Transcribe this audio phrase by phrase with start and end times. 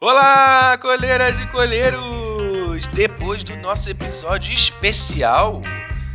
[0.00, 2.86] Olá, coleiras e coleiros!
[2.94, 5.60] Depois do nosso episódio especial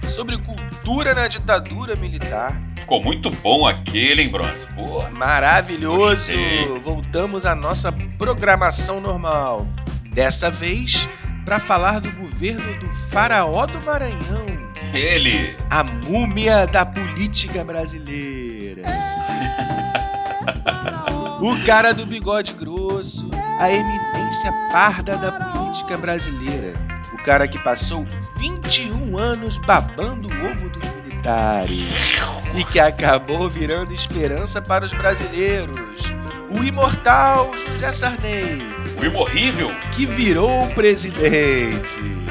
[0.07, 2.57] sobre cultura na ditadura militar.
[2.77, 4.65] Ficou muito bom aquele, hein, Bronze?
[4.73, 6.33] Pô, Maravilhoso!
[6.33, 6.79] Gostei.
[6.79, 9.67] Voltamos à nossa programação normal.
[10.13, 11.05] Dessa vez,
[11.43, 14.45] para falar do governo do Faraó do Maranhão,
[14.93, 15.57] ele.
[15.69, 18.83] a múmia da política brasileira.
[21.41, 23.29] O cara do bigode grosso,
[23.59, 26.73] a eminência parda da política brasileira.
[27.13, 28.05] O cara que passou
[28.37, 32.15] 21 anos babando o ovo dos militares
[32.55, 36.13] e que acabou virando esperança para os brasileiros.
[36.49, 38.61] O imortal José Sarney,
[38.99, 39.71] O imorrível.
[39.91, 42.23] que virou presidente.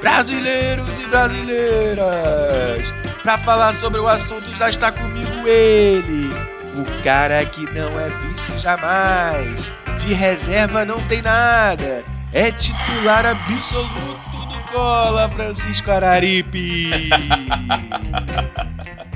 [0.00, 6.29] Brasileiros e brasileiras, para falar sobre o assunto já está comigo ele,
[6.82, 14.30] o cara que não é vice jamais, de reserva não tem nada, é titular absoluto
[14.48, 17.10] do Cola, Francisco Araripe.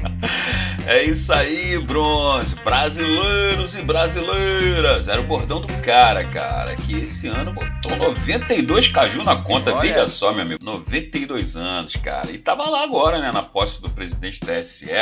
[0.86, 2.54] É isso aí, Bronze.
[2.56, 5.08] Brasileiros e brasileiras.
[5.08, 6.76] Era o bordão do cara, cara.
[6.76, 9.72] Que esse ano botou 92 caju na conta.
[9.72, 10.30] Olha Veja só.
[10.32, 10.62] meu amigo.
[10.62, 12.30] 92 anos, cara.
[12.30, 13.30] E tava lá agora, né?
[13.32, 14.54] Na posse do presidente da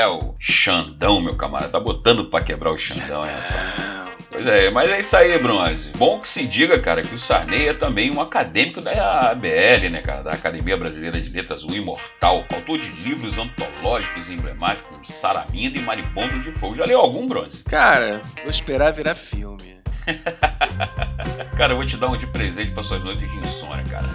[0.08, 1.72] o Xandão, meu camarada.
[1.72, 3.32] Tá botando pra quebrar o Xandão, né?
[3.32, 4.01] rapaz?
[4.32, 5.92] Pois é, mas é isso aí, Bronze.
[5.98, 10.00] Bom que se diga, cara, que o Sarney é também um acadêmico da ABL, né,
[10.00, 10.22] cara?
[10.22, 12.46] Da Academia Brasileira de Letras, o Imortal.
[12.54, 16.74] Autor de livros antológicos e emblemáticos como Saraminda e Maribondos de Fogo.
[16.74, 17.62] Já leu algum, Bronze?
[17.64, 19.81] Cara, vou esperar virar filme.
[21.56, 24.08] Cara, eu vou te dar um de presente para suas noites de insônia, cara.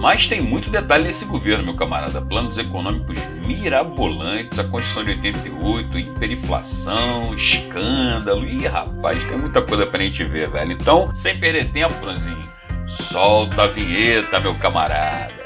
[0.00, 2.20] Mas tem muito detalhe nesse governo, meu camarada.
[2.20, 8.46] Planos econômicos mirabolantes, a Constituição de 88, hiperinflação, escândalo.
[8.46, 10.72] Ih, rapaz, tem muita coisa pra gente ver, velho.
[10.72, 12.40] Então, sem perder tempo, Franzinho,
[12.86, 15.37] solta a vinheta, meu camarada.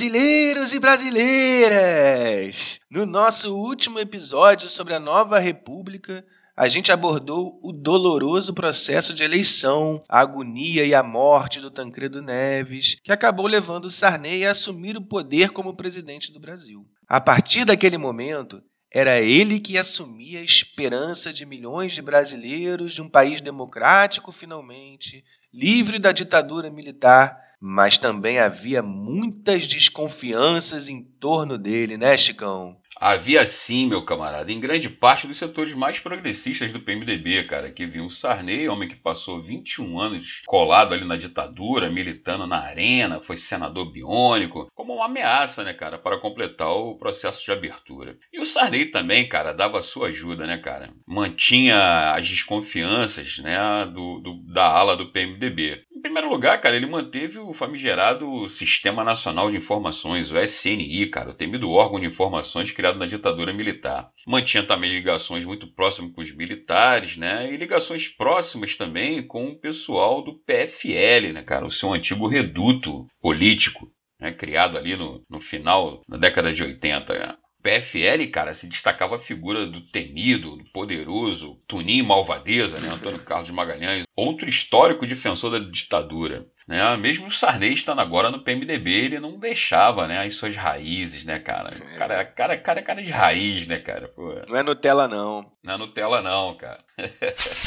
[0.00, 2.80] Brasileiros e brasileiras!
[2.90, 6.24] No nosso último episódio sobre a nova república,
[6.56, 12.22] a gente abordou o doloroso processo de eleição, a agonia e a morte do Tancredo
[12.22, 16.86] Neves, que acabou levando Sarney a assumir o poder como presidente do Brasil.
[17.06, 23.02] A partir daquele momento, era ele que assumia a esperança de milhões de brasileiros de
[23.02, 25.22] um país democrático, finalmente,
[25.52, 32.76] livre da ditadura militar, mas também havia muitas desconfianças em torno dele, né, Chicão?
[33.02, 37.86] Havia sim, meu camarada, em grande parte dos setores mais progressistas do PMDB, cara, que
[37.86, 43.18] viu o Sarney, homem que passou 21 anos colado ali na ditadura, militando na arena,
[43.22, 48.18] foi senador biônico, como uma ameaça, né, cara, para completar o processo de abertura.
[48.30, 53.58] E o Sarney também, cara, dava a sua ajuda, né, cara, mantinha as desconfianças, né,
[53.94, 55.84] do, do- da ala do PMDB.
[56.10, 61.34] Primeiro lugar, cara, ele manteve o famigerado Sistema Nacional de Informações, o SNI, cara, o
[61.34, 64.10] temido órgão de informações criado na ditadura militar.
[64.26, 67.48] Mantinha também ligações muito próximas com os militares, né?
[67.52, 71.64] E ligações próximas também com o pessoal do PFL, né, cara?
[71.64, 73.88] O seu antigo reduto político,
[74.18, 74.32] né?
[74.32, 77.36] Criado ali no, no final da década de 80, né?
[77.62, 82.88] PFL, cara, se destacava a figura do temido, do poderoso Tuninho Malvadeza, né?
[82.92, 86.46] Antônio Carlos de Magalhães, outro histórico defensor da ditadura.
[86.66, 86.96] Né?
[86.96, 91.40] Mesmo o Sarney estando agora no PMDB, ele não deixava né, as suas raízes, né,
[91.40, 91.70] cara?
[91.98, 94.06] Cara, cara, cara, cara de raiz, né, cara?
[94.06, 95.50] Pô, Não é Nutella, não.
[95.64, 96.78] não é Nutella não, cara.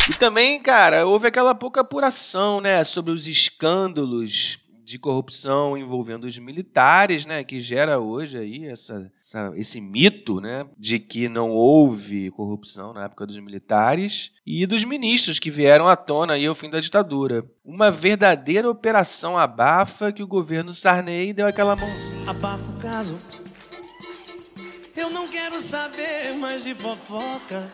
[0.10, 6.38] E também, cara, houve aquela pouca apuração, né, sobre os escândalos de corrupção envolvendo os
[6.38, 12.30] militares, né, que gera hoje aí essa, essa- esse mito, né, de que não houve
[12.32, 16.70] corrupção na época dos militares e dos ministros que vieram à tona aí ao fim
[16.70, 17.46] da ditadura.
[17.64, 22.30] Uma verdadeira operação abafa que o governo Sarney deu aquela mãozinha.
[22.30, 23.20] Abafa o caso.
[24.96, 27.70] Eu não quero saber mais de fofoca.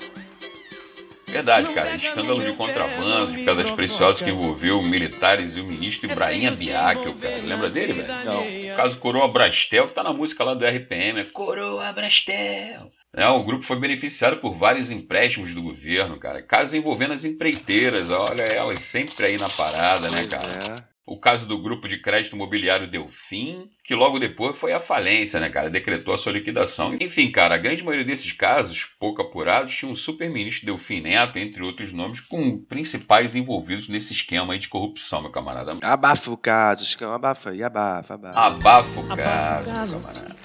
[1.30, 1.96] Verdade, cara.
[1.96, 7.38] Escândalo de contrabando de pedras preciosas que envolveu militares e o ministro Ibrahim Abiakel, cara.
[7.44, 8.08] Lembra dele, velho?
[8.26, 8.74] Não.
[8.74, 12.90] O caso Coroa Brastel, que tá na música lá do RPM, é Coroa Brastel.
[13.16, 16.42] É, o grupo foi beneficiado por vários empréstimos do governo, cara.
[16.44, 20.88] Casos envolvendo as empreiteiras, olha elas sempre aí na parada, né, cara?
[21.10, 25.50] O caso do grupo de crédito imobiliário Delfim, que logo depois foi a falência, né,
[25.50, 25.70] cara?
[25.70, 26.96] Decretou a sua liquidação.
[27.02, 31.64] Enfim, cara, a grande maioria desses casos, pouco apurados, tinha um super-ministro Delfim Neto, entre
[31.64, 35.74] outros nomes, com principais envolvidos nesse esquema aí de corrupção, meu camarada.
[35.82, 38.40] Abafa o caso, escama, abafa aí, abafa, abafa.
[38.40, 39.98] Abafa o caso.
[39.98, 40.36] meu camarada.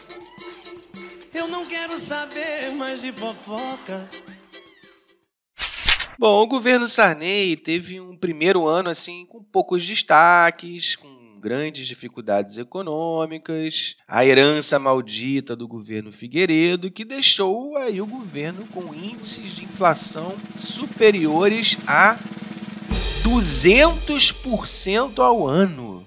[1.35, 4.09] Eu não quero saber mais de fofoca.
[6.19, 12.57] Bom, o governo Sarney teve um primeiro ano assim com poucos destaques, com grandes dificuldades
[12.57, 19.65] econômicas, a herança maldita do governo Figueiredo, que deixou aí o governo com índices de
[19.65, 22.17] inflação superiores a
[23.23, 26.07] 200% ao ano.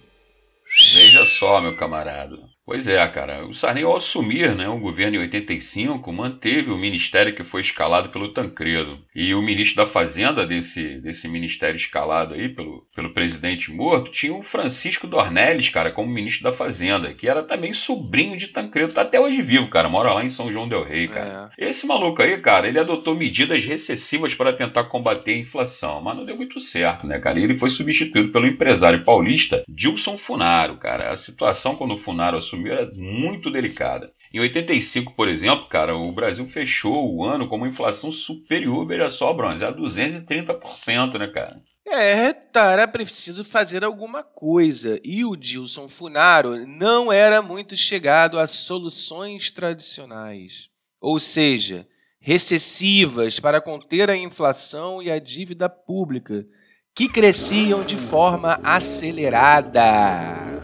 [0.93, 2.37] Veja só, meu camarada.
[2.67, 3.47] Pois é, cara.
[3.47, 8.09] O Sarney, ao assumir né, o governo em 85, manteve o ministério que foi escalado
[8.09, 8.99] pelo Tancredo.
[9.15, 14.35] E o ministro da Fazenda desse, desse ministério escalado aí pelo, pelo presidente morto tinha
[14.35, 18.91] o Francisco Dornelles, cara, como ministro da Fazenda, que era também sobrinho de Tancredo.
[18.91, 19.87] Tá até hoje vivo, cara.
[19.87, 21.47] Mora lá em São João Del Rei, cara.
[21.57, 26.25] Esse maluco aí, cara, ele adotou medidas recessivas para tentar combater a inflação, mas não
[26.25, 27.39] deu muito certo, né, cara?
[27.39, 31.13] E ele foi substituído pelo empresário paulista Dilson Funaro, cara.
[31.13, 34.09] A situação quando o Funaro assumiu era muito delicada.
[34.33, 39.09] Em 85, por exemplo, cara, o Brasil fechou o ano com uma inflação superior, veja
[39.09, 41.55] só, Bronze, a 230%, né, cara?
[41.85, 44.99] É, tá, era preciso fazer alguma coisa.
[45.03, 50.69] E o Dilson Funaro não era muito chegado a soluções tradicionais.
[50.99, 51.87] Ou seja,
[52.19, 56.45] recessivas para conter a inflação e a dívida pública,
[56.93, 60.56] que cresciam de forma acelerada.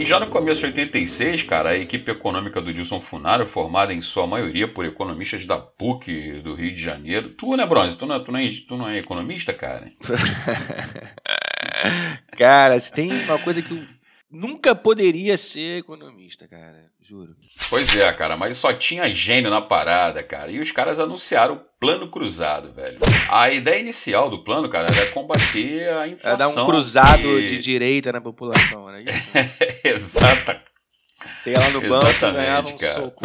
[0.00, 4.00] E já no começo de 86, cara, a equipe econômica do Dilson Funaro, formada em
[4.00, 7.28] sua maioria por economistas da PUC do Rio de Janeiro.
[7.34, 7.98] Tu, né, Bronze?
[7.98, 9.86] Tu não, tu não, é, tu não é economista, cara?
[12.34, 13.86] cara, se tem uma coisa que
[14.30, 17.34] nunca poderia ser economista, cara, juro.
[17.68, 20.50] Pois é, cara, mas só tinha gênio na parada, cara.
[20.50, 22.98] E os caras anunciaram o plano cruzado, velho.
[23.28, 26.28] A ideia inicial do plano, cara, era combater a inflação.
[26.30, 29.02] Era dar um cruzado que- de direita na população, né?
[29.84, 30.62] Exata.
[31.42, 32.94] Você ia lá no banco e ganhava um cara.
[32.94, 33.22] soco.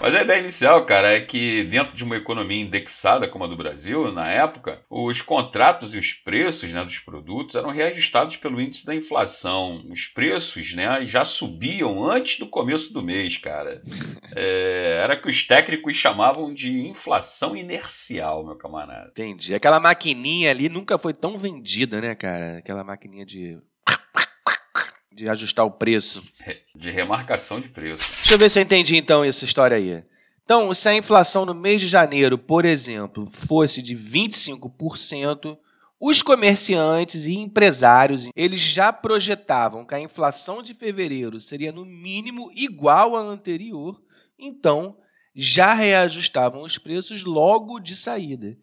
[0.00, 3.56] Mas a ideia inicial, cara, é que dentro de uma economia indexada como a do
[3.56, 8.86] Brasil, na época, os contratos e os preços né, dos produtos eram reajustados pelo índice
[8.86, 9.84] da inflação.
[9.90, 13.82] Os preços né, já subiam antes do começo do mês, cara.
[14.34, 19.10] É, era que os técnicos chamavam de inflação inercial, meu camarada.
[19.10, 19.54] Entendi.
[19.54, 22.58] Aquela maquininha ali nunca foi tão vendida, né, cara?
[22.58, 23.58] Aquela maquininha de.
[25.12, 26.22] De ajustar o preço.
[26.74, 28.04] De remarcação de preço.
[28.16, 30.02] Deixa eu ver se eu entendi então essa história aí.
[30.44, 35.56] Então, se a inflação no mês de janeiro, por exemplo, fosse de 25%,
[36.00, 42.50] os comerciantes e empresários, eles já projetavam que a inflação de fevereiro seria no mínimo
[42.54, 44.00] igual à anterior,
[44.38, 44.96] então
[45.34, 48.56] já reajustavam os preços logo de saída.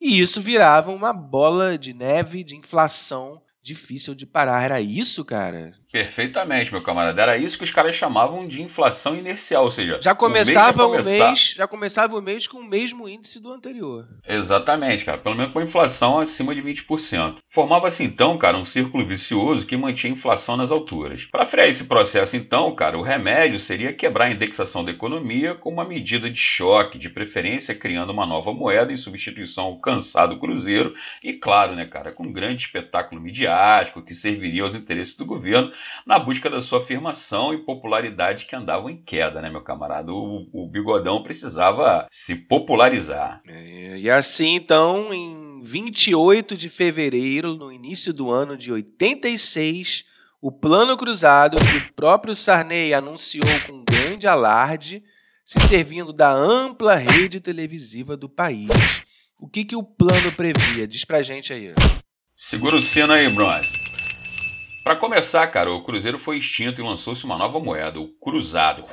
[0.00, 4.62] E isso virava uma bola de neve de inflação difícil de parar.
[4.62, 5.72] Era isso, cara?
[5.92, 7.20] Perfeitamente, meu camarada.
[7.20, 10.94] Era isso que os caras chamavam de inflação inercial, ou seja, Já começava mês o
[10.96, 14.08] ia começar- mês, já começava o mês com o mesmo índice do anterior.
[14.26, 15.18] Exatamente, cara.
[15.18, 17.36] Pelo menos com inflação acima de 20%.
[17.50, 21.26] Formava-se então, cara, um círculo vicioso que mantinha a inflação nas alturas.
[21.30, 25.70] Para frear esse processo, então, cara, o remédio seria quebrar a indexação da economia com
[25.70, 30.90] uma medida de choque, de preferência criando uma nova moeda em substituição ao cansado cruzeiro
[31.22, 35.70] e, claro, né, cara, com um grande espetáculo midiático que serviria aos interesses do governo
[36.06, 40.12] na busca da sua afirmação e popularidade que andavam em queda, né, meu camarada?
[40.12, 43.40] O, o bigodão precisava se popularizar.
[43.46, 50.04] É, e assim, então, em 28 de fevereiro, no início do ano de 86,
[50.40, 55.04] o Plano Cruzado, que o próprio Sarney anunciou com grande alarde,
[55.44, 58.68] se servindo da ampla rede televisiva do país.
[59.38, 60.86] O que, que o plano previa?
[60.86, 61.72] Diz pra gente aí.
[62.36, 64.01] Segura o sino aí, Bronze.
[64.84, 68.84] Para começar, cara, o Cruzeiro foi extinto e lançou-se uma nova moeda, o Cruzado.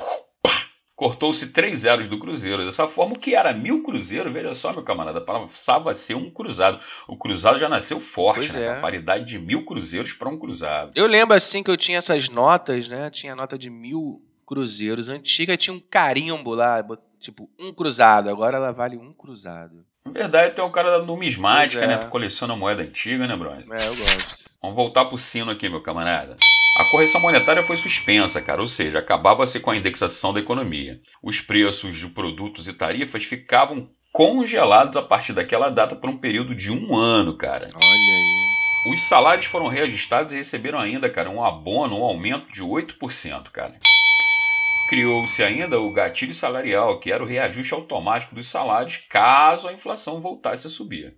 [0.94, 2.64] Cortou-se três zeros do Cruzeiro.
[2.64, 6.30] Dessa forma, o que era mil Cruzeiro, veja só, meu camarada, passava a ser um
[6.30, 6.80] Cruzado.
[7.08, 8.66] O Cruzado já nasceu forte, Pois né?
[8.66, 8.72] é.
[8.72, 10.92] com A paridade de mil Cruzeiros para um Cruzado.
[10.94, 13.10] Eu lembro assim que eu tinha essas notas, né?
[13.10, 16.84] Tinha nota de mil cruzeiros antiga, tinha um carimbo lá,
[17.20, 18.28] tipo, um cruzado.
[18.28, 19.84] Agora ela vale um cruzado.
[20.04, 21.96] Na verdade, tem o cara da numismática, Pois é.
[21.96, 22.04] né?
[22.04, 23.64] Que coleciona moeda antiga, né, Bronze?
[23.70, 24.50] É, eu gosto.
[24.62, 26.36] Vamos voltar pro sino aqui, meu camarada.
[26.76, 31.00] A correção monetária foi suspensa, cara, ou seja, acabava-se com a indexação da economia.
[31.22, 36.54] Os preços de produtos e tarifas ficavam congelados a partir daquela data por um período
[36.54, 37.68] de um ano, cara.
[37.74, 38.92] Olha aí.
[38.92, 43.74] Os salários foram reajustados e receberam ainda, cara, um abono, um aumento de 8%, cara.
[44.90, 50.20] Criou-se ainda o gatilho salarial, que era o reajuste automático dos salários caso a inflação
[50.20, 51.14] voltasse a subir.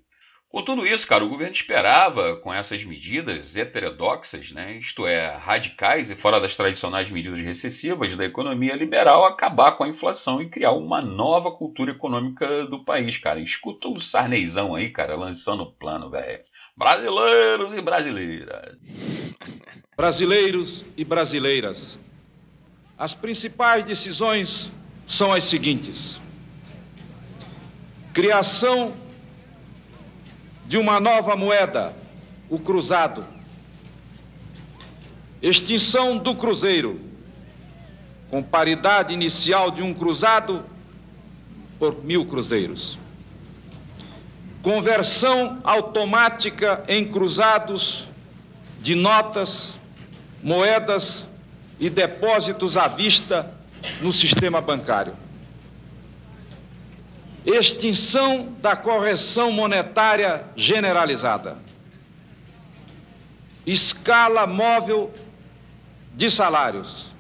[0.46, 6.10] Com tudo isso, cara, o governo esperava, com essas medidas heterodoxas, né, isto é, radicais
[6.10, 10.72] e fora das tradicionais medidas recessivas da economia liberal, acabar com a inflação e criar
[10.72, 13.40] uma nova cultura econômica do país, cara.
[13.40, 16.42] Escuta o Sarneizão aí, cara, lançando o plano, velho.
[16.76, 18.76] Brasileiros e brasileiras.
[19.96, 21.98] Brasileiros e brasileiras.
[22.99, 24.70] As principais decisões
[25.06, 26.20] são as seguintes:
[28.12, 28.94] criação
[30.66, 31.94] de uma nova moeda,
[32.49, 33.26] o cruzado.
[35.40, 37.00] Extinção do cruzeiro,
[38.30, 40.64] com paridade inicial de um cruzado
[41.78, 42.96] por mil cruzeiros.
[44.62, 48.06] Conversão automática em cruzados
[48.80, 49.76] de notas,
[50.40, 51.26] moedas
[51.78, 53.52] e depósitos à vista
[54.00, 55.16] no sistema bancário.
[57.44, 61.58] Extinção da correção monetária generalizada,
[63.66, 65.12] escala móvel
[66.14, 67.12] de salários,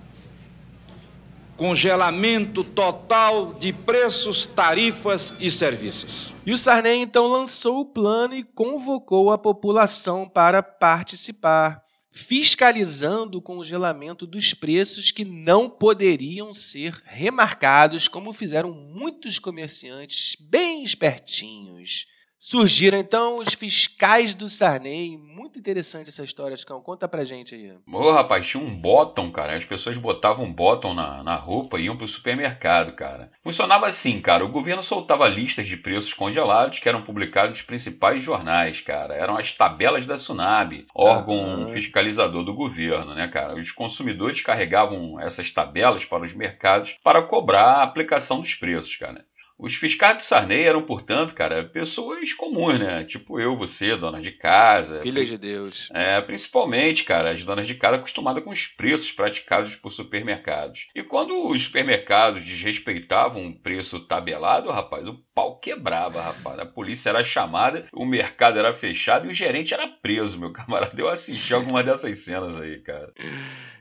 [1.56, 6.32] congelamento total de preços, tarifas e serviços.
[6.46, 11.82] E o Sarney então lançou o plano e convocou a população para participar
[12.12, 20.84] fiscalizando o congelamento dos preços que não poderiam ser remarcados, como fizeram muitos comerciantes bem
[20.84, 22.06] espertinhos
[22.44, 25.16] Surgiram então os fiscais do Sarney.
[25.16, 26.82] Muito interessante essa história, Chicão.
[26.82, 27.72] Conta pra gente aí.
[27.86, 29.56] Ô, rapaz, tinha um bottom, cara.
[29.56, 33.30] As pessoas botavam bottom na, na roupa e iam pro supermercado, cara.
[33.44, 34.44] Funcionava assim, cara.
[34.44, 39.14] O governo soltava listas de preços congelados que eram publicados nos principais jornais, cara.
[39.14, 43.54] Eram as tabelas da Sunab, órgão fiscalizador do governo, né, cara?
[43.54, 49.24] Os consumidores carregavam essas tabelas para os mercados para cobrar a aplicação dos preços, cara.
[49.62, 53.04] Os fiscais do Sarney eram, portanto, cara, pessoas comuns, né?
[53.04, 54.98] Tipo eu, você, dona de casa.
[54.98, 55.88] Filhas de Deus.
[55.94, 60.86] É, principalmente, cara, as donas de casa acostumadas com os preços praticados por supermercados.
[60.96, 66.58] E quando os supermercados desrespeitavam um preço tabelado, rapaz, o pau quebrava, rapaz.
[66.58, 71.00] A polícia era chamada, o mercado era fechado e o gerente era preso, meu camarada.
[71.00, 73.12] Eu assisti alguma dessas cenas aí, cara.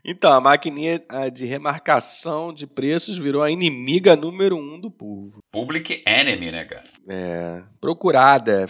[0.03, 5.39] Então, a maquininha de remarcação de preços virou a inimiga número um do povo.
[5.51, 6.83] Public enemy, né, cara?
[7.07, 8.65] É, procurada.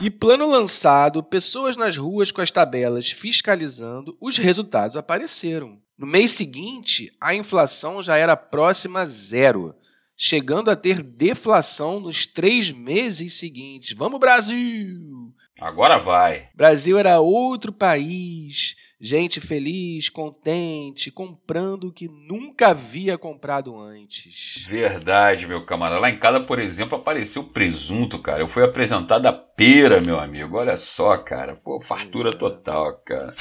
[0.00, 5.78] E plano lançado, pessoas nas ruas com as tabelas fiscalizando, os resultados apareceram.
[5.96, 9.74] No mês seguinte, a inflação já era próxima a zero,
[10.16, 13.96] chegando a ter deflação nos três meses seguintes.
[13.96, 15.32] Vamos, Brasil!
[15.60, 16.48] Agora vai.
[16.54, 24.64] Brasil era outro país, gente feliz, contente, comprando o que nunca havia comprado antes.
[24.66, 26.00] Verdade, meu camarada.
[26.00, 28.40] Lá em casa, por exemplo, apareceu presunto, cara.
[28.40, 30.56] Eu fui apresentado a pera, meu amigo.
[30.56, 31.54] Olha só, cara.
[31.62, 33.34] Pô, fartura total, cara.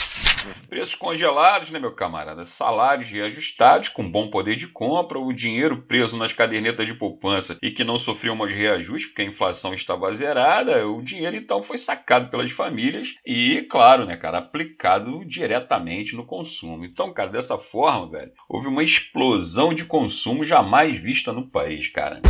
[0.67, 2.43] Preços congelados, né, meu camarada?
[2.43, 7.72] Salários reajustados, com bom poder de compra, o dinheiro preso nas cadernetas de poupança e
[7.72, 12.29] que não sofriam mais reajuste porque a inflação estava zerada, o dinheiro então foi sacado
[12.29, 15.24] pelas famílias e, claro, né, cara, aplicado
[15.54, 16.84] diretamente no consumo.
[16.84, 22.22] Então, cara, dessa forma, velho, houve uma explosão de consumo jamais vista no país, cara.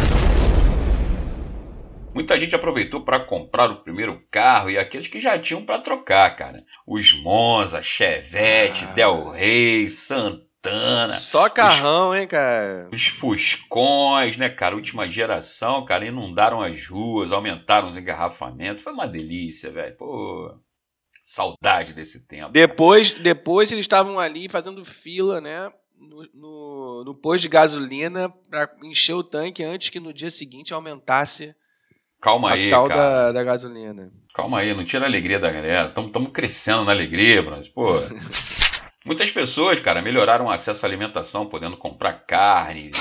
[2.13, 6.35] Muita gente aproveitou para comprar o primeiro carro e aqueles que já tinham para trocar,
[6.35, 6.59] cara.
[6.85, 8.93] Os Monza, Chevette, ah.
[8.93, 11.07] Del Rey, Santana.
[11.07, 12.87] Só carrão, os, hein, cara?
[12.91, 14.75] Os Fuscões, né, cara?
[14.75, 18.83] Última geração, cara, inundaram as ruas, aumentaram os engarrafamentos.
[18.83, 19.97] Foi uma delícia, velho.
[19.97, 20.53] Pô,
[21.23, 22.51] saudade desse tempo.
[22.51, 25.71] Depois, depois eles estavam ali fazendo fila, né?
[25.97, 30.73] No, no, no posto de gasolina para encher o tanque antes que no dia seguinte
[30.73, 31.55] aumentasse
[32.23, 33.01] Calma a aí, tal cara.
[33.01, 34.09] Da, da gasolina.
[34.33, 35.89] Calma aí, não tira a alegria da galera.
[35.89, 37.89] Estamos crescendo na alegria, mas, pô.
[39.05, 42.91] Muitas pessoas, cara, melhoraram o acesso à alimentação, podendo comprar carne,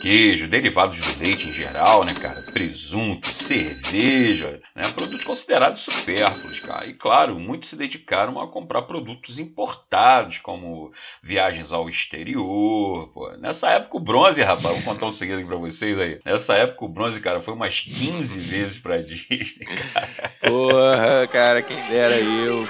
[0.00, 2.40] queijo, derivados do leite em geral, né, cara?
[2.52, 4.82] Presunto, cerveja, né?
[4.94, 6.86] Produtos considerados supérfluos, cara.
[6.86, 13.10] E claro, muitos se dedicaram a comprar produtos importados, como viagens ao exterior.
[13.12, 13.30] Pô.
[13.38, 16.18] Nessa época o bronze, rapaz, vou contar um segredo aqui pra vocês aí.
[16.24, 20.32] Nessa época o bronze, cara, foi umas 15 vezes pra Disney, cara.
[20.40, 22.68] Porra, cara, quem dera eu.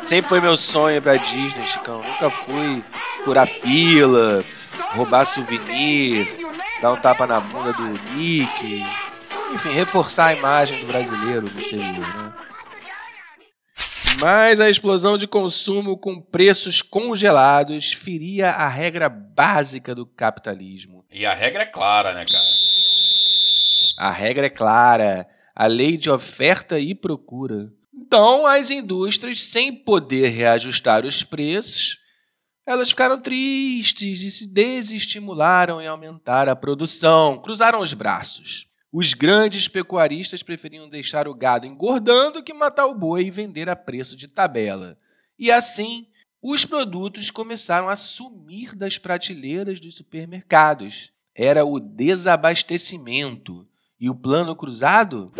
[0.00, 2.02] Sempre foi meu sonho pra Disney, Chicão.
[2.02, 2.84] Nunca fui
[3.24, 4.44] furar fila,
[4.92, 6.47] roubar souvenir,
[6.80, 8.82] dar um tapa na bunda do Nick.
[9.52, 12.34] Enfim, reforçar a imagem do brasileiro no exterior, né?
[14.20, 21.04] Mas a explosão de consumo com preços congelados feria a regra básica do capitalismo.
[21.10, 22.44] E a regra é clara, né, cara?
[23.98, 27.72] A regra é clara, a lei de oferta e procura.
[27.94, 31.98] Então, as indústrias, sem poder reajustar os preços,
[32.68, 38.68] elas ficaram tristes e se desestimularam em aumentar a produção, cruzaram os braços.
[38.92, 43.76] Os grandes pecuaristas preferiam deixar o gado engordando que matar o boi e vender a
[43.76, 44.98] preço de tabela.
[45.38, 46.08] E assim,
[46.42, 51.10] os produtos começaram a sumir das prateleiras dos supermercados.
[51.34, 53.66] Era o desabastecimento.
[53.98, 55.32] E o plano cruzado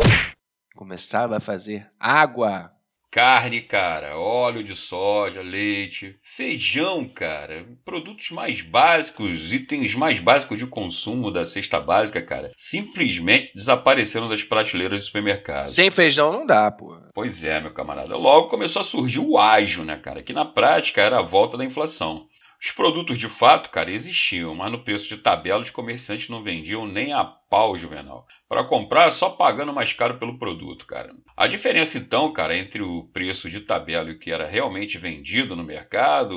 [0.75, 2.73] começava a fazer água.
[3.11, 10.67] Carne, cara, óleo de soja, leite, feijão, cara, produtos mais básicos, itens mais básicos de
[10.67, 15.69] consumo da cesta básica, cara, simplesmente desapareceram das prateleiras do supermercado.
[15.69, 16.95] Sem feijão não dá, pô.
[17.15, 18.15] Pois é, meu camarada.
[18.15, 21.65] Logo começou a surgir o ágio, né, cara, que na prática era a volta da
[21.65, 22.27] inflação.
[22.61, 26.85] Os produtos de fato, cara, existiam, mas no preço de tabela os comerciantes não vendiam
[26.85, 28.27] nem a pau, Juvenal.
[28.49, 31.13] Para comprar, só pagando mais caro pelo produto, cara.
[31.37, 35.55] A diferença, então, cara, entre o preço de tabela e o que era realmente vendido
[35.55, 36.35] no mercado,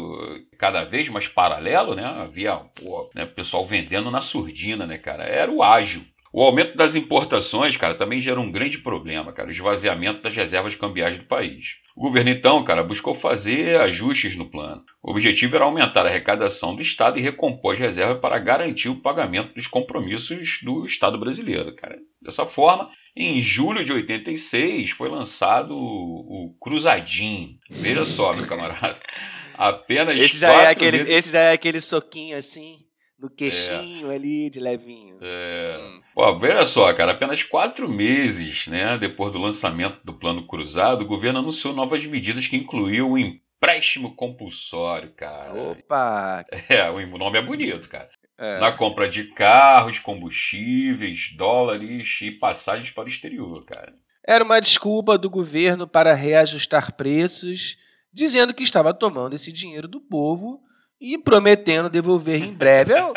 [0.56, 2.04] cada vez mais paralelo, né?
[2.04, 5.24] Havia o né, pessoal vendendo na surdina, né, cara?
[5.24, 6.04] Era o ágil.
[6.32, 10.74] O aumento das importações, cara, também gerou um grande problema, cara, o esvaziamento das reservas
[10.74, 11.76] cambiais do país.
[11.94, 14.82] O governo, então, cara, buscou fazer ajustes no plano.
[15.02, 19.02] O objetivo era aumentar a arrecadação do Estado e recompor as reservas para garantir o
[19.02, 21.98] pagamento dos compromissos do Estado brasileiro, cara.
[22.22, 27.48] Dessa forma, em julho de 86, foi lançado o Cruzadinho.
[27.68, 28.98] Veja só, meu camarada.
[29.54, 31.12] Apenas esse já, é aquele, meses...
[31.12, 32.78] esse já é aquele soquinho assim
[33.22, 34.14] no queixinho é.
[34.16, 35.16] ali, de levinho.
[35.22, 35.78] É.
[35.80, 36.02] Hum.
[36.12, 41.06] Pô, veja só, cara, apenas quatro meses né, depois do lançamento do Plano Cruzado, o
[41.06, 45.54] governo anunciou novas medidas que incluíam o empréstimo compulsório, cara.
[45.54, 46.44] Opa!
[46.68, 48.10] É, o nome é bonito, cara.
[48.36, 48.58] É.
[48.58, 53.92] Na compra de carros, combustíveis, dólares e passagens para o exterior, cara.
[54.26, 57.76] Era uma desculpa do governo para reajustar preços,
[58.12, 60.60] dizendo que estava tomando esse dinheiro do povo
[61.02, 62.92] e prometendo devolver em breve.
[62.92, 63.12] É o,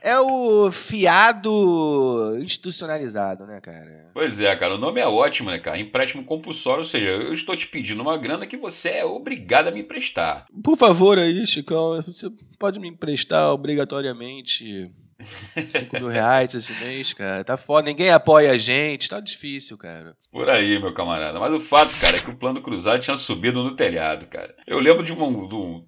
[0.00, 4.10] é o fiado institucionalizado, né, cara?
[4.14, 4.76] Pois é, cara.
[4.76, 5.80] O nome é ótimo, né, cara?
[5.80, 9.72] Empréstimo compulsório, ou seja, eu estou te pedindo uma grana que você é obrigado a
[9.72, 10.46] me emprestar.
[10.62, 14.88] Por favor aí, Chicão, você pode me emprestar obrigatoriamente
[15.70, 17.42] 5 mil reais esse mês, cara.
[17.42, 17.88] Tá foda.
[17.88, 19.08] Ninguém apoia a gente.
[19.08, 20.16] Tá difícil, cara.
[20.30, 21.40] Por aí, meu camarada.
[21.40, 24.54] Mas o fato, cara, é que o plano cruzado tinha subido no telhado, cara.
[24.66, 25.84] Eu lembro de um do,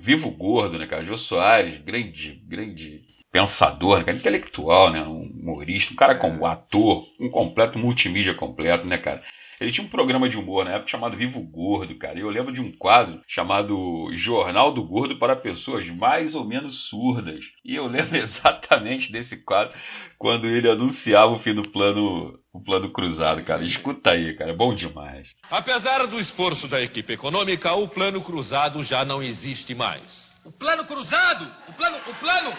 [0.00, 1.04] Vivo Gordo, né, cara?
[1.04, 4.16] Jô Soares, grande, grande pensador, né, cara?
[4.16, 5.02] intelectual, né?
[5.02, 6.50] Um humorista, um cara como é.
[6.50, 9.22] ator, um completo multimídia completo, né, cara?
[9.60, 12.18] Ele tinha um programa de humor na época chamado Vivo Gordo, cara.
[12.18, 16.88] E eu lembro de um quadro chamado Jornal do Gordo para pessoas mais ou menos
[16.88, 17.44] surdas.
[17.62, 19.78] E eu lembro exatamente desse quadro
[20.18, 23.64] quando ele anunciava o fim do plano, o plano cruzado, cara.
[23.64, 25.28] Escuta aí, cara, bom demais.
[25.50, 30.34] Apesar do esforço da equipe econômica, o plano cruzado já não existe mais.
[30.44, 31.50] O plano cruzado?
[31.68, 32.52] O plano, o plano,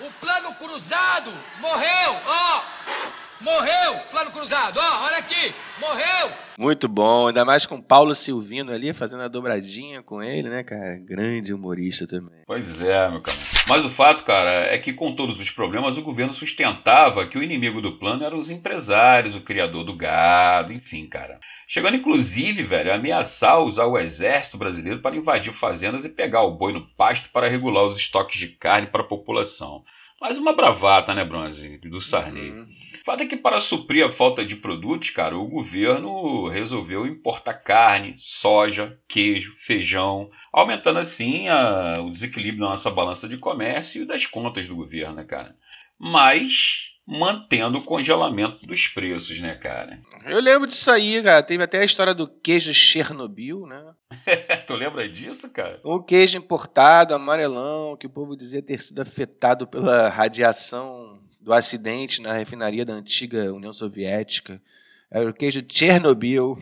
[0.00, 2.58] o plano cruzado morreu, ó!
[2.58, 3.21] Oh!
[3.42, 3.98] Morreu!
[4.10, 5.52] Plano cruzado, ó, olha aqui!
[5.80, 6.30] Morreu!
[6.56, 10.96] Muito bom, ainda mais com Paulo Silvino ali fazendo a dobradinha com ele, né, cara?
[10.98, 12.42] Grande humorista também.
[12.46, 13.38] Pois é, meu cara.
[13.66, 17.42] Mas o fato, cara, é que com todos os problemas o governo sustentava que o
[17.42, 21.40] inimigo do plano eram os empresários, o criador do gado, enfim, cara.
[21.66, 26.56] Chegando inclusive, velho, a ameaçar usar o exército brasileiro para invadir fazendas e pegar o
[26.56, 29.82] boi no pasto para regular os estoques de carne para a população.
[30.20, 32.52] Mais uma bravata, né, Bronze, do Sarney.
[32.52, 32.66] Uhum.
[33.02, 37.54] O fato é que para suprir a falta de produtos, cara, o governo resolveu importar
[37.54, 44.06] carne, soja, queijo, feijão, aumentando assim a, o desequilíbrio na nossa balança de comércio e
[44.06, 45.52] das contas do governo, né, cara?
[45.98, 50.00] Mas mantendo o congelamento dos preços, né, cara?
[50.24, 51.42] Eu lembro disso aí, cara.
[51.42, 53.82] Teve até a história do queijo Chernobyl, né?
[54.64, 55.80] tu lembra disso, cara?
[55.84, 62.22] Um queijo importado, amarelão, que o povo dizia ter sido afetado pela radiação do acidente
[62.22, 64.62] na refinaria da antiga União Soviética.
[65.10, 66.58] Era o queijo Chernobyl.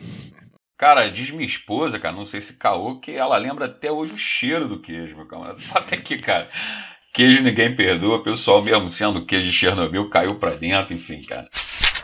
[0.77, 4.17] Cara, diz minha esposa, cara, não sei se caô, que ela lembra até hoje o
[4.17, 5.59] cheiro do queijo, meu camarada.
[5.59, 6.49] O fato é que, cara,
[7.13, 11.47] queijo ninguém perdoa, pessoal mesmo sendo queijo de Chernobyl caiu pra dentro, enfim, cara.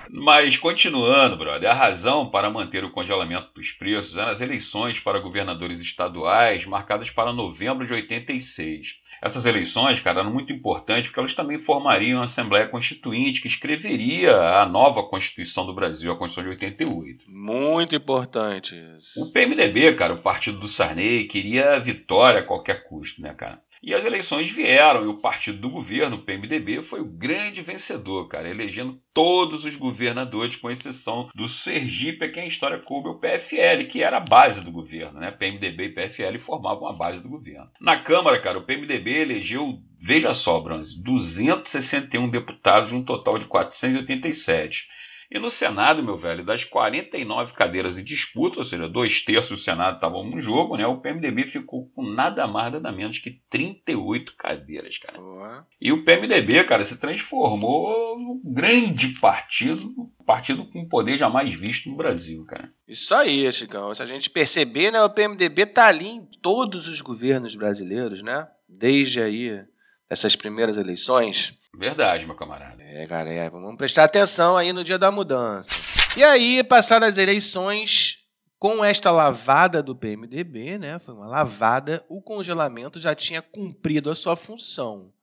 [0.10, 5.20] Mas continuando, brother, a razão para manter o congelamento dos preços eram as eleições para
[5.20, 8.96] governadores estaduais marcadas para novembro de 86.
[9.22, 14.36] Essas eleições, cara, eram muito importantes porque elas também formariam a Assembleia Constituinte que escreveria
[14.36, 17.24] a nova Constituição do Brasil, a Constituição de 88.
[17.28, 18.76] Muito importante.
[19.16, 23.60] O PMDB, cara, o partido do Sarney, queria a vitória a qualquer custo, né, cara?
[23.82, 28.28] E as eleições vieram e o partido do governo, o PMDB, foi o grande vencedor,
[28.28, 33.20] cara, elegendo todos os governadores, com exceção do Sergipe, a quem a história coube o
[33.20, 35.32] PFL, que era a base do governo, né?
[35.32, 37.70] PMDB e PFL formavam a base do governo.
[37.80, 43.46] Na Câmara, cara, o PMDB elegeu, veja só, Bronze, 261 deputados de um total de
[43.46, 44.88] 487.
[45.30, 49.64] E no Senado, meu velho, das 49 cadeiras em disputa, ou seja, dois terços do
[49.64, 50.88] Senado estavam no jogo, né?
[50.88, 55.18] O PMDB ficou com nada mais, nada menos que 38 cadeiras, cara.
[55.18, 55.68] Boa.
[55.82, 61.90] E o PMDB, cara, se transformou num grande partido, um partido com poder jamais visto
[61.90, 62.70] no Brasil, cara.
[62.88, 63.94] Isso aí, Chicão.
[63.94, 68.48] Se a gente perceber, né, o PMDB tá ali em todos os governos brasileiros, né?
[68.68, 69.66] Desde aí
[70.10, 71.54] essas primeiras eleições.
[71.78, 72.82] Verdade, meu camarada.
[72.82, 75.70] É, cara, é, vamos prestar atenção aí no dia da mudança.
[76.18, 78.26] E aí, passadas as eleições,
[78.58, 80.98] com esta lavada do PMDB, né?
[80.98, 85.14] Foi uma lavada, o congelamento já tinha cumprido a sua função.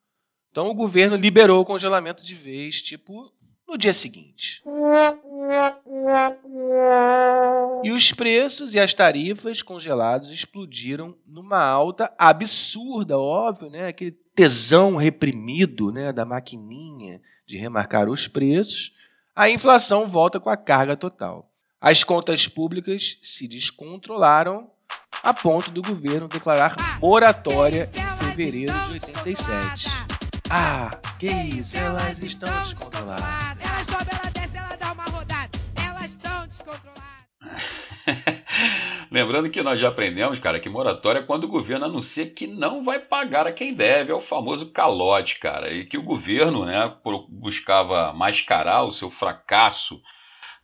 [0.53, 3.33] Então o governo liberou o congelamento de vez, tipo,
[3.69, 4.63] no dia seguinte.
[7.83, 13.89] E os preços e as tarifas congelados explodiram numa alta absurda, óbvio, né?
[13.89, 18.93] Aquele tesão reprimido, né, da maquininha de remarcar os preços.
[19.35, 21.51] A inflação volta com a carga total.
[21.81, 24.71] As contas públicas se descontrolaram
[25.23, 30.14] a ponto do governo declarar moratória em fevereiro de 87.
[30.51, 33.65] Ah, que isso, elas estão descontroladas.
[33.65, 35.51] Ela sobe, ela desce, ela dá uma rodada.
[35.87, 37.05] Elas estão descontroladas.
[39.11, 42.85] Lembrando que nós já aprendemos, cara, que moratória é quando o governo anuncia que não
[42.85, 46.93] vai pagar a quem deve, é o famoso calote, cara, e que o governo, né,
[47.29, 50.01] buscava mascarar o seu fracasso,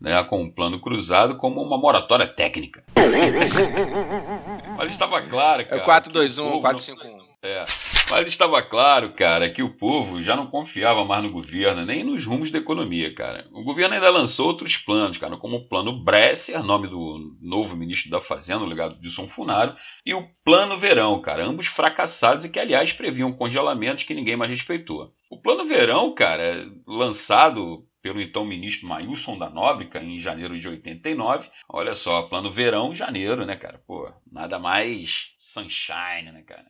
[0.00, 2.82] né, com o plano cruzado como uma moratória técnica.
[4.76, 5.76] Mas estava claro, É cara.
[5.76, 7.19] o que 421, povo não- 451.
[7.42, 7.64] É.
[8.10, 12.26] Mas estava claro, cara, que o povo já não confiava mais no governo, nem nos
[12.26, 13.46] rumos da economia, cara.
[13.52, 18.10] O governo ainda lançou outros planos, cara, como o Plano Bresser, nome do novo ministro
[18.10, 22.48] da Fazenda, o legado de São Funaro, e o Plano Verão, cara, ambos fracassados e
[22.48, 25.12] que, aliás, previam congelamentos que ninguém mais respeitou.
[25.30, 31.50] O Plano Verão, cara, lançado pelo então ministro Mailson da Nóbrega em janeiro de 89.
[31.68, 33.78] Olha só, plano verão, janeiro, né, cara?
[33.86, 36.66] Pô, nada mais sunshine, né, cara?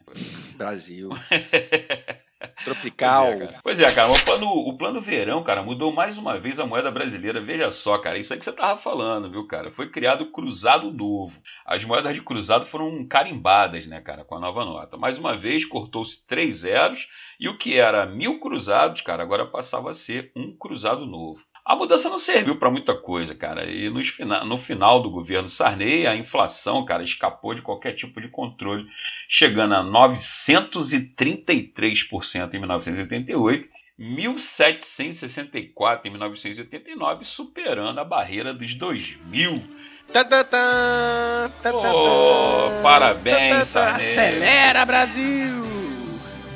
[0.57, 1.11] Brasil.
[2.65, 3.27] Tropical.
[3.27, 3.61] Pois é, cara.
[3.63, 6.91] Pois é, cara, o plano, o plano verão, cara, mudou mais uma vez a moeda
[6.91, 7.41] brasileira.
[7.41, 9.71] Veja só, cara, isso aí que você tava falando, viu, cara?
[9.71, 11.41] Foi criado o cruzado novo.
[11.67, 14.97] As moedas de cruzado foram carimbadas, né, cara, com a nova nota.
[14.97, 19.91] Mais uma vez, cortou-se três zeros e o que era mil cruzados, cara, agora passava
[19.91, 21.50] a ser um cruzado novo.
[21.71, 23.65] A mudança não serviu para muita coisa, cara.
[23.71, 28.21] E nos fina no final do governo Sarney, a inflação, cara, escapou de qualquer tipo
[28.21, 28.85] de controle,
[29.29, 39.63] chegando a 933% em 1988, 1764 em 1989, superando a barreira dos 2000.
[40.13, 42.81] Tá, tá, tá, tá, tá, Oh, tá.
[42.83, 43.99] parabéns, Tá, tá, tá.
[44.01, 44.43] Sarney.
[44.43, 45.71] Acelera, Brasil!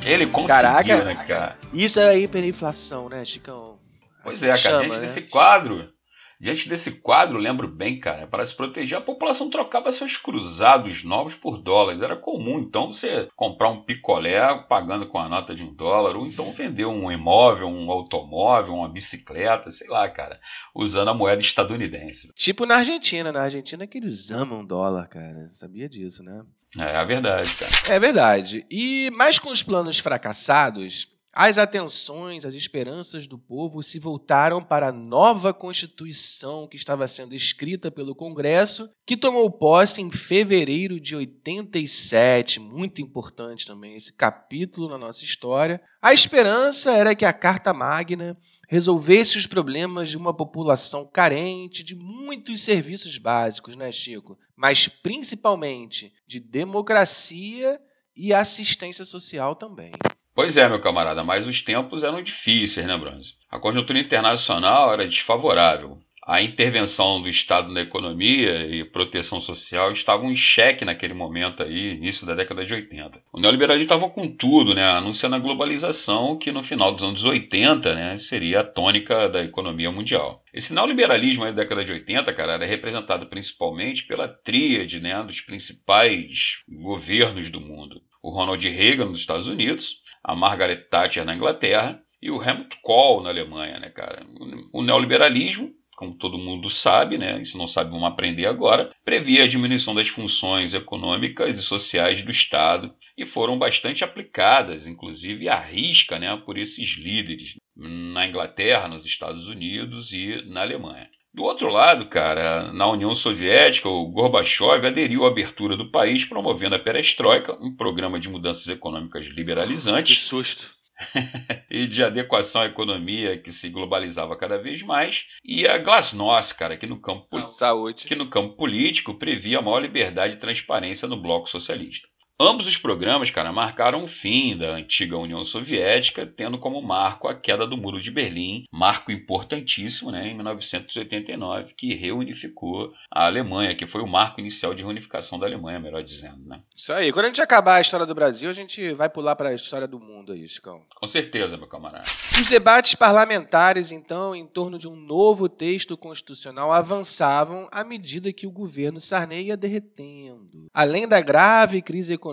[0.03, 1.05] Ele conseguiu, Caraca.
[1.05, 1.57] né, cara?
[1.73, 3.79] Isso é hiperinflação, né, Chicão?
[4.25, 5.01] Pois Assim é, cara, chama, diante né?
[5.03, 5.95] desse quadro,
[6.41, 11.35] diante desse quadro, lembro bem, cara, para se proteger, a população trocava seus cruzados novos
[11.35, 12.03] por dólares.
[12.03, 16.27] Era comum, então, você comprar um picolé pagando com a nota de um dólar, ou
[16.27, 20.39] então vender um imóvel, um automóvel, uma bicicleta, sei lá, cara,
[20.75, 22.33] usando a moeda estadunidense.
[22.35, 23.33] Tipo na Argentina.
[23.33, 25.49] Na Argentina que eles amam dólar, cara.
[25.51, 26.43] Sabia disso, né?
[26.77, 27.73] É a verdade, cara.
[27.95, 28.67] É verdade.
[28.71, 34.89] E mais com os planos fracassados, as atenções, as esperanças do povo se voltaram para
[34.89, 41.17] a nova Constituição que estava sendo escrita pelo Congresso, que tomou posse em fevereiro de
[41.17, 42.61] 87.
[42.61, 45.83] Muito importante também esse capítulo na nossa história.
[46.01, 51.97] A esperança era que a Carta Magna resolvesse os problemas de uma população carente de
[51.97, 54.39] muitos serviços básicos, né, Chico?
[54.57, 57.81] Mas principalmente de democracia
[58.17, 59.91] e assistência social também.
[60.35, 63.35] Pois é, meu camarada, mas os tempos eram difíceis, né, Bronze?
[63.49, 66.01] A conjuntura internacional era desfavorável.
[66.27, 71.95] A intervenção do Estado na economia e proteção social estavam em xeque naquele momento aí,
[71.95, 73.23] início da década de 80.
[73.33, 77.95] O neoliberalismo estava com tudo, né, anunciando a globalização que no final dos anos 80
[77.95, 80.43] né, seria a tônica da economia mundial.
[80.53, 85.41] Esse neoliberalismo aí da década de 80, cara, era representado principalmente pela tríade né, dos
[85.43, 88.03] principais governos do mundo.
[88.25, 93.23] O Ronald Reagan nos Estados Unidos, a Margaret Thatcher na Inglaterra e o Helmut Kohl
[93.23, 94.25] na Alemanha, né, cara?
[94.73, 99.45] O neoliberalismo, como todo mundo sabe, né, e se não sabe vamos aprender agora, previa
[99.45, 105.61] a diminuição das funções econômicas e sociais do Estado e foram bastante aplicadas, inclusive à
[105.61, 111.11] risca, né, por esses líderes na Inglaterra, nos Estados Unidos e na Alemanha.
[111.35, 116.77] Do outro lado, cara, na União Soviética, o Gorbachev aderiu à abertura do país, promovendo
[116.77, 120.17] a perestroika, um programa de mudanças econômicas liberalizantes.
[120.17, 120.75] Que susto.
[121.69, 126.77] e de adequação à economia que se globalizava cada vez mais, e a Glasnost, cara,
[126.77, 128.07] que no campo, Saúde.
[128.07, 132.07] que no campo político previa a maior liberdade e transparência no bloco socialista.
[132.39, 137.35] Ambos os programas, cara, marcaram o fim da antiga União Soviética, tendo como marco a
[137.35, 143.87] queda do Muro de Berlim, marco importantíssimo, né, em 1989, que reunificou a Alemanha, que
[143.87, 146.61] foi o marco inicial de reunificação da Alemanha, melhor dizendo, né?
[146.77, 147.13] Isso aí.
[147.13, 149.87] Quando a gente acabar a história do Brasil, a gente vai pular para a história
[149.87, 150.83] do mundo aí, Chicão.
[150.93, 152.05] Com certeza, meu camarada.
[152.41, 158.45] Os debates parlamentares, então, em torno de um novo texto constitucional avançavam à medida que
[158.47, 160.67] o governo Sarney ia derretendo.
[160.75, 162.24] Além da grave crise econômica,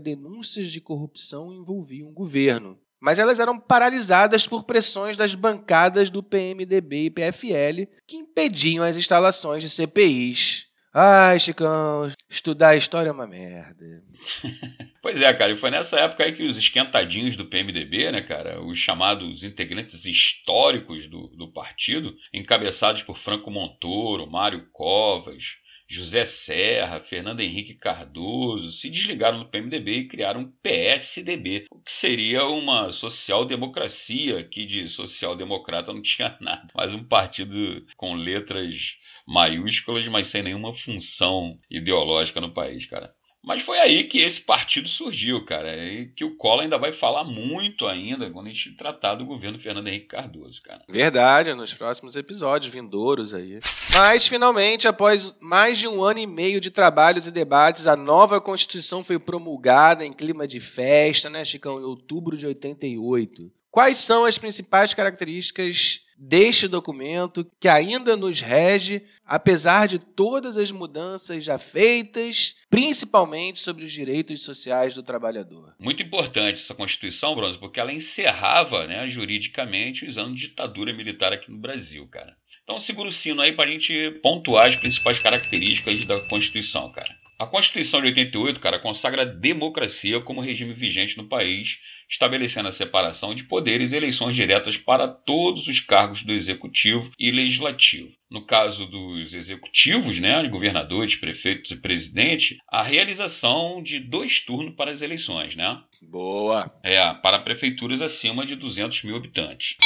[0.00, 2.78] denúncias de corrupção envolviam o governo.
[3.00, 8.96] Mas elas eram paralisadas por pressões das bancadas do PMDB e PFL, que impediam as
[8.96, 10.70] instalações de CPIs.
[10.92, 14.02] Ai, Chicão, estudar história é uma merda.
[15.02, 18.60] Pois é, cara, e foi nessa época aí que os esquentadinhos do PMDB, né, cara,
[18.60, 25.56] os chamados integrantes históricos do, do partido, encabeçados por Franco Montoro, Mário Covas,
[25.90, 31.90] José Serra, Fernando Henrique Cardoso, se desligaram do PMDB e criaram um PSDB, o que
[31.90, 40.06] seria uma social-democracia, que de social-democrata não tinha nada, mas um partido com letras maiúsculas,
[40.06, 43.12] mas sem nenhuma função ideológica no país, cara.
[43.42, 45.74] Mas foi aí que esse partido surgiu, cara.
[45.76, 49.58] E que o Collor ainda vai falar muito ainda quando a gente tratar do governo
[49.58, 50.84] Fernando Henrique Cardoso, cara.
[50.88, 53.58] Verdade, nos próximos episódios vindouros aí.
[53.92, 58.40] Mas, finalmente, após mais de um ano e meio de trabalhos e debates, a nova
[58.40, 63.50] Constituição foi promulgada em clima de festa, né, Chicão, em outubro de 88.
[63.70, 70.70] Quais são as principais características deste documento que ainda nos rege, apesar de todas as
[70.70, 75.74] mudanças já feitas, principalmente sobre os direitos sociais do trabalhador?
[75.78, 81.32] Muito importante essa Constituição, Bronze, porque ela encerrava né, juridicamente os anos de ditadura militar
[81.32, 82.36] aqui no Brasil, cara.
[82.64, 87.12] Então segura o sino aí para a gente pontuar as principais características da Constituição, cara.
[87.40, 92.72] A Constituição de 88, cara, consagra a democracia como regime vigente no país, estabelecendo a
[92.72, 98.12] separação de poderes e eleições diretas para todos os cargos do executivo e legislativo.
[98.30, 104.90] No caso dos executivos, né, governadores, prefeitos e presidente, a realização de dois turnos para
[104.90, 105.80] as eleições, né?
[106.02, 106.70] Boa.
[106.82, 109.76] É, para prefeituras acima de 200 mil habitantes.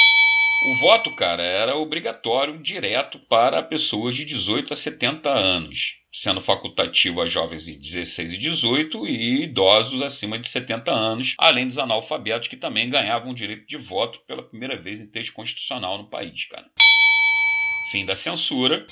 [0.67, 7.21] O voto, cara, era obrigatório direto para pessoas de 18 a 70 anos, sendo facultativo
[7.21, 12.49] a jovens de 16 e 18 e idosos acima de 70 anos, além dos analfabetos
[12.49, 16.47] que também ganhavam o direito de voto pela primeira vez em texto constitucional no país,
[16.47, 16.67] cara.
[17.91, 18.87] Fim da censura,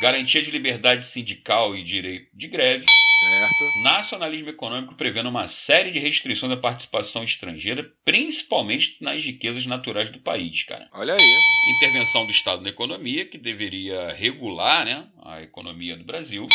[0.00, 2.86] garantia de liberdade sindical e direito de greve,
[3.20, 3.70] Certo.
[3.82, 10.20] nacionalismo econômico prevendo uma série de restrições à participação estrangeira, principalmente nas riquezas naturais do
[10.20, 10.88] país, cara.
[10.92, 11.36] Olha aí.
[11.76, 16.46] Intervenção do Estado na economia, que deveria regular né, a economia do Brasil.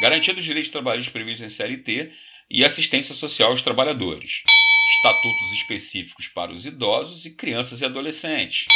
[0.00, 2.12] Garantia dos direitos trabalhistas previstos em CLT
[2.50, 4.42] e assistência social aos trabalhadores.
[4.96, 8.66] Estatutos específicos para os idosos e crianças e adolescentes.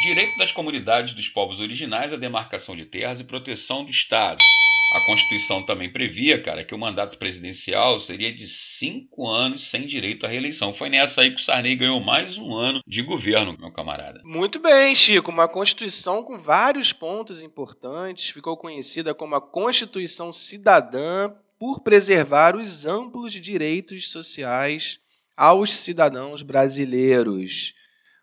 [0.00, 4.42] Direito das comunidades dos povos originais à demarcação de terras e proteção do Estado.
[4.92, 10.26] A Constituição também previa, cara, que o mandato presidencial seria de cinco anos sem direito
[10.26, 10.74] à reeleição.
[10.74, 14.20] Foi nessa aí que o Sarney ganhou mais um ano de governo, meu camarada.
[14.22, 15.30] Muito bem, Chico.
[15.30, 18.28] Uma Constituição com vários pontos importantes.
[18.28, 24.98] Ficou conhecida como a Constituição Cidadã por preservar os amplos direitos sociais
[25.34, 27.72] aos cidadãos brasileiros.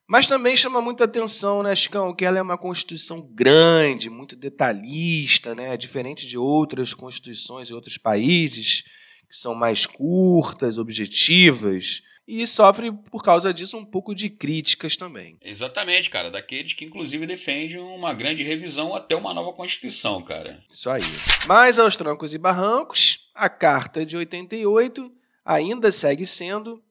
[0.10, 5.54] Mas também chama muita atenção, né, Chicão, que ela é uma Constituição grande, muito detalhista,
[5.54, 8.86] né, diferente de outras constituições em outros países,
[9.30, 12.02] que são mais curtas, objetivas.
[12.28, 15.38] e sofre por causa disso um pouco de críticas também.
[15.44, 20.60] Exatamente, cara, daqueles que inclusive defendem uma grande revisão até uma nova Constituição, cara.
[20.72, 21.02] Isso aí.
[21.48, 25.12] Mas aos trancos e barrancos, a Carta de 88
[25.44, 26.84] ainda segue sendo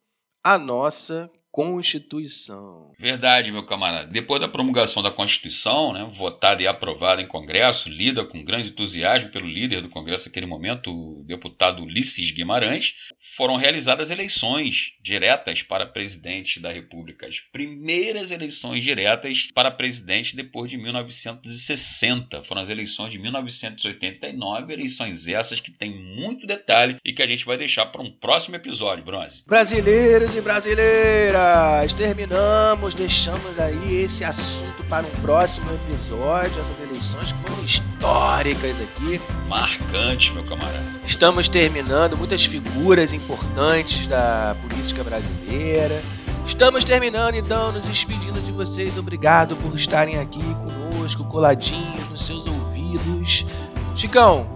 [0.42, 2.92] a nossa Constituição.
[3.00, 4.06] Verdade, meu camarada.
[4.06, 9.30] Depois da promulgação da Constituição, né, votada e aprovada em Congresso, lida com grande entusiasmo
[9.30, 12.94] pelo líder do Congresso naquele momento, o deputado Ulisses Guimarães,
[13.36, 17.26] foram realizadas eleições diretas para presidente da República.
[17.26, 22.44] As primeiras eleições diretas para presidente depois de 1960.
[22.44, 27.44] Foram as eleições de 1989, eleições essas que tem muito detalhe e que a gente
[27.44, 29.42] vai deixar para um próximo episódio, Bronze.
[29.44, 31.47] Brasileiros e brasileiras!
[31.96, 39.20] Terminamos, deixamos aí esse assunto para um próximo episódio, essas eleições que foram históricas aqui.
[39.48, 40.84] Marcante, meu camarada.
[41.04, 46.02] Estamos terminando muitas figuras importantes da política brasileira.
[46.46, 48.96] Estamos terminando, então, nos despedindo de vocês.
[48.96, 53.44] Obrigado por estarem aqui conosco, coladinhos nos seus ouvidos.
[53.96, 54.50] Chicão,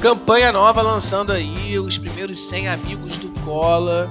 [0.00, 4.10] campanha nova lançando aí os primeiros 100 amigos do Cola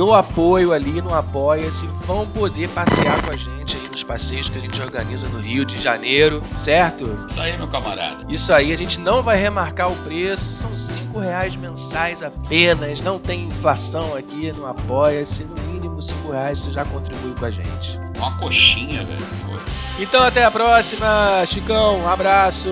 [0.00, 4.56] do apoio ali no Apoia-se vão poder passear com a gente aí nos passeios que
[4.56, 7.04] a gente organiza no Rio de Janeiro, certo?
[7.28, 8.24] Isso aí, meu camarada.
[8.26, 13.18] Isso aí, a gente não vai remarcar o preço, são cinco reais mensais apenas, não
[13.18, 18.00] tem inflação aqui no Apoia-se, no mínimo cinco reais você já contribui com a gente.
[18.16, 19.60] Uma coxinha, velho.
[19.98, 22.70] Então até a próxima, Chicão, um abraço.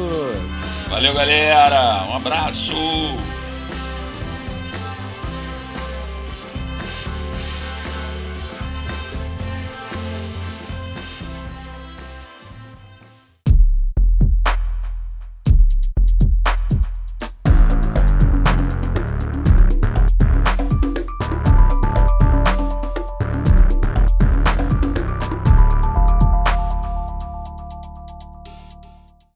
[0.88, 2.72] Valeu, galera, um abraço.